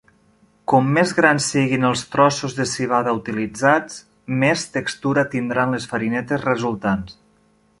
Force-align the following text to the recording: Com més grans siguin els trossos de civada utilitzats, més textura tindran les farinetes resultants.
Com 0.71 0.87
més 0.93 1.11
grans 1.17 1.49
siguin 1.55 1.85
els 1.89 2.01
trossos 2.15 2.57
de 2.61 2.65
civada 2.71 3.13
utilitzats, 3.19 4.01
més 4.45 4.67
textura 4.79 5.25
tindran 5.35 5.77
les 5.77 5.87
farinetes 5.93 6.45
resultants. 6.49 7.17